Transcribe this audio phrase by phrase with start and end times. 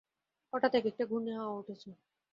[0.53, 1.89] হঠাৎ একেকটা ঘূর্ণি হাওয়া উঠেছে।